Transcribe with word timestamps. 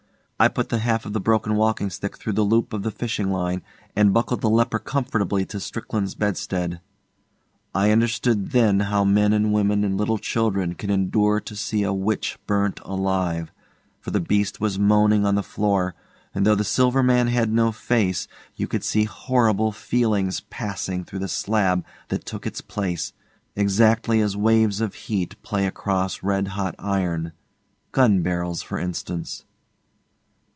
I 0.43 0.47
put 0.47 0.69
the 0.69 0.79
half 0.79 1.05
of 1.05 1.13
the 1.13 1.19
broken 1.19 1.55
walking 1.55 1.91
stick 1.91 2.17
through 2.17 2.33
the 2.33 2.41
loop 2.41 2.73
of 2.73 2.91
fishing 2.95 3.29
line 3.29 3.61
and 3.95 4.11
buckled 4.11 4.41
the 4.41 4.49
leper 4.49 4.79
comfortably 4.79 5.45
to 5.45 5.59
Strickland's 5.59 6.15
bedstead. 6.15 6.81
I 7.75 7.91
understood 7.91 8.49
then 8.49 8.79
how 8.79 9.03
men 9.03 9.33
and 9.33 9.53
women 9.53 9.83
and 9.83 9.95
little 9.95 10.17
children 10.17 10.73
can 10.73 10.89
endure 10.89 11.39
to 11.41 11.55
see 11.55 11.83
a 11.83 11.93
witch 11.93 12.39
burnt 12.47 12.79
alive; 12.83 13.51
for 13.99 14.09
the 14.09 14.19
beast 14.19 14.59
was 14.59 14.79
moaning 14.79 15.27
on 15.27 15.35
the 15.35 15.43
floor, 15.43 15.93
and 16.33 16.43
though 16.43 16.55
the 16.55 16.63
Silver 16.63 17.03
Man 17.03 17.27
had 17.27 17.51
no 17.51 17.71
face, 17.71 18.27
you 18.55 18.67
could 18.67 18.83
see 18.83 19.03
horrible 19.03 19.71
feelings 19.71 20.39
passing 20.49 21.03
through 21.05 21.19
the 21.19 21.27
slab 21.27 21.85
that 22.07 22.25
took 22.25 22.47
its 22.47 22.61
place, 22.61 23.13
exactly 23.55 24.21
as 24.21 24.35
waves 24.35 24.81
of 24.81 24.95
heat 24.95 25.39
play 25.43 25.67
across 25.67 26.23
red 26.23 26.47
hot 26.57 26.73
iron 26.79 27.33
gun 27.91 28.23
barrels 28.23 28.63
for 28.63 28.79
instance. 28.79 29.45